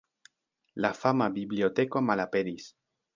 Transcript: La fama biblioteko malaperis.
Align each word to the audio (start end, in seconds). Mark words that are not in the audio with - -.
La 0.85 0.89
fama 1.01 1.27
biblioteko 1.35 2.03
malaperis. 2.09 2.71